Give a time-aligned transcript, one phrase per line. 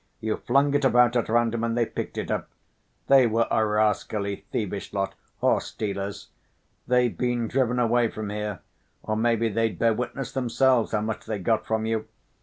[0.19, 2.49] "You flung it about at random and they picked it up.
[3.05, 6.29] They were a rascally, thievish lot, horse‐stealers,
[6.87, 8.61] they've been driven away from here,
[9.03, 12.07] or maybe they'd bear witness themselves how much they got from you.